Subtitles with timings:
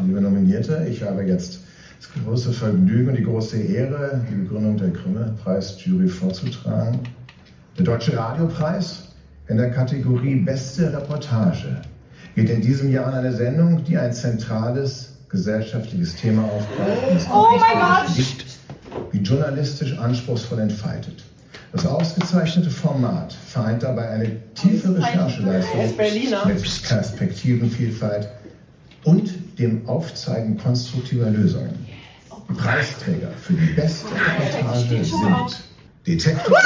[0.00, 1.60] Liebe Nominierte, ich habe jetzt
[2.00, 7.00] das große Vergnügen und die große Ehre, die Begründung der Grimme-Preis-Jury vorzutragen.
[7.78, 9.08] Der Deutsche Radiopreis
[9.48, 11.80] in der Kategorie Beste Reportage
[12.34, 17.26] geht in diesem Jahr an eine Sendung, die ein zentrales gesellschaftliches Thema aufgreift und es
[17.32, 18.44] oh mein Gott.
[19.12, 21.24] wie journalistisch anspruchsvoll entfaltet.
[21.72, 25.80] Das ausgezeichnete Format vereint dabei eine tiefe Rechercheleistung
[26.46, 28.28] mit Perspektivenvielfalt
[29.04, 31.86] und dem Aufzeigen konstruktiver Lösungen.
[32.56, 35.64] Preisträger für die beste Reportage sind
[36.06, 36.58] Detektor.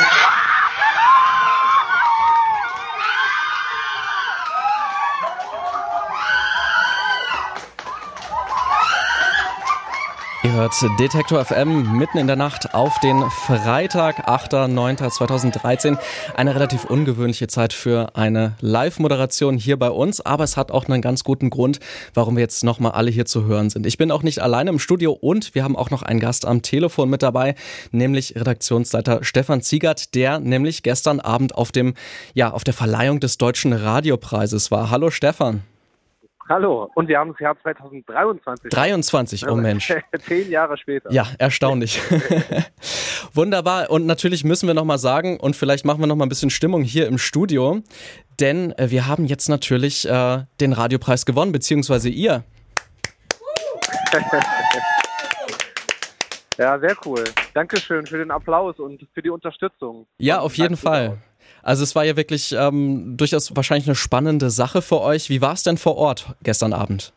[10.48, 15.98] Ihr hört Detektor FM mitten in der Nacht auf den Freitag, 8.9.2013.
[16.34, 21.02] Eine relativ ungewöhnliche Zeit für eine Live-Moderation hier bei uns, aber es hat auch einen
[21.02, 21.80] ganz guten Grund,
[22.14, 23.84] warum wir jetzt nochmal alle hier zu hören sind.
[23.84, 26.62] Ich bin auch nicht alleine im Studio und wir haben auch noch einen Gast am
[26.62, 27.54] Telefon mit dabei,
[27.90, 31.92] nämlich Redaktionsleiter Stefan Ziegert, der nämlich gestern Abend auf dem,
[32.32, 34.88] ja, auf der Verleihung des Deutschen Radiopreises war.
[34.88, 35.62] Hallo Stefan.
[36.48, 38.70] Hallo, und wir haben das Jahr 2023.
[38.70, 39.92] 23, oh Mensch.
[40.26, 41.12] Zehn Jahre später.
[41.12, 42.00] Ja, erstaunlich.
[43.34, 43.90] Wunderbar.
[43.90, 47.06] Und natürlich müssen wir nochmal sagen, und vielleicht machen wir nochmal ein bisschen Stimmung hier
[47.06, 47.82] im Studio,
[48.40, 52.44] denn äh, wir haben jetzt natürlich äh, den Radiopreis gewonnen, beziehungsweise ihr.
[56.58, 57.24] ja, sehr cool.
[57.54, 60.06] Dankeschön für den Applaus und für die Unterstützung.
[60.18, 61.18] Ja, auf jeden Fall.
[61.62, 65.30] Also es war ja wirklich ähm, durchaus wahrscheinlich eine spannende Sache für euch.
[65.30, 67.12] Wie war es denn vor Ort gestern Abend?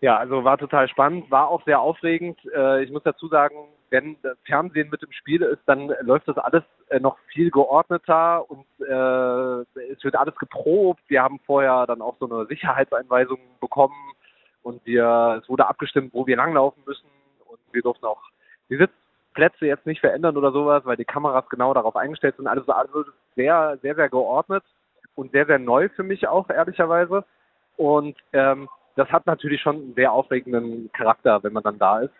[0.00, 2.38] Ja, also war total spannend, war auch sehr aufregend.
[2.54, 3.54] Äh, ich muss dazu sagen,
[3.90, 8.50] wenn das Fernsehen mit im Spiel ist, dann läuft das alles äh, noch viel geordneter
[8.50, 11.02] und äh, es wird alles geprobt.
[11.08, 14.12] Wir haben vorher dann auch so eine Sicherheitseinweisung bekommen
[14.62, 17.06] und wir, es wurde abgestimmt, wo wir langlaufen müssen
[17.46, 18.31] und wir durften auch
[18.72, 18.92] die Sitz
[19.34, 22.46] Plätze jetzt nicht verändern oder sowas, weil die Kameras genau darauf eingestellt sind.
[22.46, 24.62] Also, also sehr, sehr, sehr geordnet
[25.14, 27.24] und sehr, sehr neu für mich auch, ehrlicherweise.
[27.76, 32.14] Und ähm, das hat natürlich schon einen sehr aufregenden Charakter, wenn man dann da ist.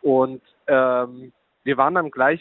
[0.00, 1.32] Und ähm,
[1.64, 2.40] wir waren dann gleich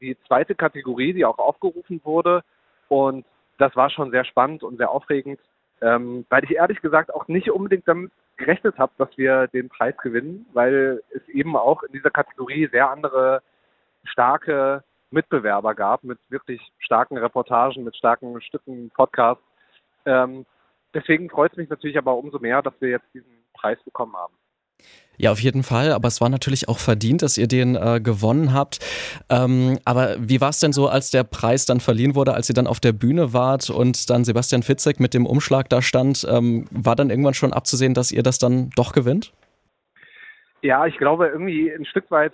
[0.00, 2.42] die zweite Kategorie, die auch aufgerufen wurde.
[2.88, 3.24] Und
[3.58, 5.40] das war schon sehr spannend und sehr aufregend,
[5.80, 8.12] ähm, weil ich ehrlich gesagt auch nicht unbedingt damit
[8.44, 12.90] gerechnet habe, dass wir den Preis gewinnen, weil es eben auch in dieser Kategorie sehr
[12.90, 13.42] andere
[14.04, 19.44] starke Mitbewerber gab mit wirklich starken Reportagen, mit starken Stücken, Podcasts.
[20.06, 20.44] Ähm,
[20.92, 24.34] deswegen freut es mich natürlich aber umso mehr, dass wir jetzt diesen Preis bekommen haben.
[25.18, 25.92] Ja, auf jeden Fall.
[25.92, 28.78] Aber es war natürlich auch verdient, dass ihr den äh, gewonnen habt.
[29.28, 32.54] Ähm, aber wie war es denn so, als der Preis dann verliehen wurde, als ihr
[32.54, 36.26] dann auf der Bühne wart und dann Sebastian Fitzek mit dem Umschlag da stand?
[36.28, 39.32] Ähm, war dann irgendwann schon abzusehen, dass ihr das dann doch gewinnt?
[40.62, 42.32] Ja, ich glaube irgendwie ein Stück weit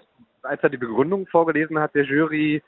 [0.48, 2.62] als er die Begründung vorgelesen hat, der Jury,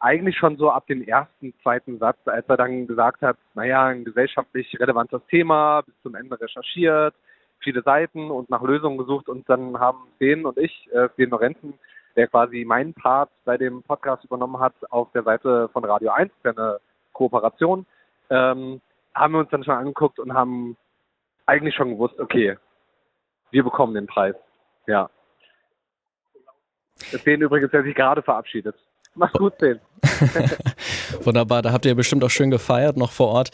[0.00, 4.04] eigentlich schon so ab dem ersten, zweiten Satz, als er dann gesagt hat, naja, ein
[4.04, 7.14] gesellschaftlich relevantes Thema, bis zum Ende recherchiert,
[7.64, 11.74] viele Seiten und nach Lösungen gesucht und dann haben Sven und ich, äh, Lorenzen,
[12.14, 16.30] der quasi meinen Part bei dem Podcast übernommen hat, auf der Seite von Radio 1,
[16.44, 16.78] der eine
[17.12, 17.86] Kooperation,
[18.30, 18.80] ähm,
[19.14, 20.76] haben wir uns dann schon angeguckt und haben
[21.46, 22.56] eigentlich schon gewusst, okay,
[23.50, 24.36] wir bekommen den Preis.
[24.86, 25.10] Ja.
[27.26, 28.76] Den übrigens, der sich gerade verabschiedet.
[29.14, 29.80] Mach's gut, Ben.
[31.22, 33.50] Wunderbar, da habt ihr bestimmt auch schön gefeiert, noch vor Ort.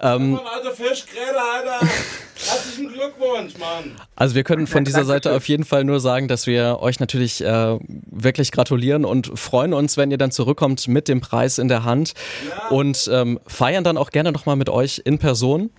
[0.00, 1.86] Ähm, also Fischgräte, Alter.
[2.36, 3.96] Herzlichen Glückwunsch, Mann.
[4.16, 7.42] Also wir können von dieser Seite auf jeden Fall nur sagen, dass wir euch natürlich
[7.42, 7.78] äh,
[8.10, 12.14] wirklich gratulieren und freuen uns, wenn ihr dann zurückkommt mit dem Preis in der Hand
[12.48, 12.68] ja.
[12.68, 15.70] und ähm, feiern dann auch gerne nochmal mit euch in Person.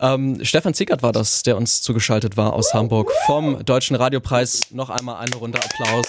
[0.00, 4.70] Ähm, Stefan Ziegert war das, der uns zugeschaltet war aus Hamburg vom Deutschen Radiopreis.
[4.70, 6.06] Noch einmal eine Runde Applaus.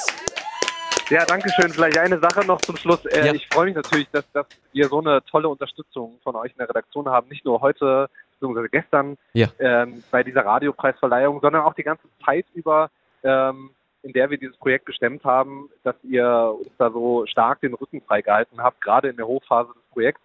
[1.10, 1.72] Ja, danke schön.
[1.72, 3.06] Vielleicht eine Sache noch zum Schluss.
[3.06, 3.34] Äh, ja.
[3.34, 6.70] Ich freue mich natürlich, dass, dass wir so eine tolle Unterstützung von euch in der
[6.70, 7.28] Redaktion haben.
[7.30, 9.48] Nicht nur heute, beziehungsweise gestern ja.
[9.60, 12.90] ähm, bei dieser Radiopreisverleihung, sondern auch die ganze Zeit über,
[13.24, 13.70] ähm,
[14.02, 18.02] in der wir dieses Projekt gestemmt haben, dass ihr uns da so stark den Rücken
[18.02, 20.22] freigehalten habt, gerade in der Hochphase des Projekts.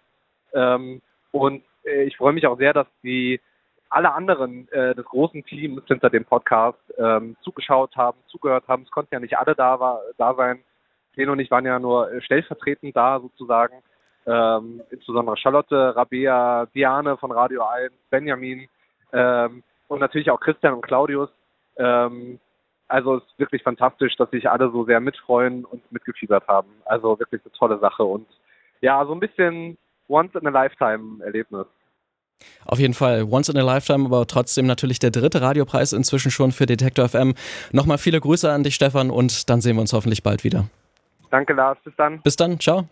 [0.53, 1.01] Ähm,
[1.31, 3.39] und äh, ich freue mich auch sehr, dass die
[3.89, 8.83] alle anderen äh, des großen Teams hinter dem Podcast ähm, zugeschaut haben, zugehört haben.
[8.83, 10.59] Es konnten ja nicht alle da, war, da sein.
[11.15, 13.75] Ken und ich waren ja nur äh, stellvertretend da sozusagen.
[14.25, 18.67] Ähm, insbesondere Charlotte, Rabea, Diane von Radio 1, Benjamin
[19.13, 21.29] ähm, und natürlich auch Christian und Claudius.
[21.77, 22.39] Ähm,
[22.87, 26.69] also es ist wirklich fantastisch, dass sich alle so sehr mitfreuen und mitgefiebert haben.
[26.85, 28.27] Also wirklich eine tolle Sache und
[28.81, 29.77] ja, so ein bisschen
[30.07, 31.65] Once in a Lifetime Erlebnis.
[32.65, 36.51] Auf jeden Fall, once in a lifetime, aber trotzdem natürlich der dritte Radiopreis inzwischen schon
[36.51, 37.35] für Detektor FM.
[37.71, 40.65] Nochmal viele Grüße an dich, Stefan, und dann sehen wir uns hoffentlich bald wieder.
[41.31, 41.77] Danke, Lars.
[41.83, 42.21] Bis dann.
[42.21, 42.59] Bis dann.
[42.59, 42.87] Ciao.